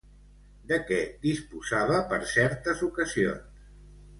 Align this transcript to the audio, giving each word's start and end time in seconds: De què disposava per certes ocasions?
De 0.71 0.77
què 0.87 0.97
disposava 1.27 1.99
per 2.15 2.19
certes 2.33 2.83
ocasions? 2.89 3.65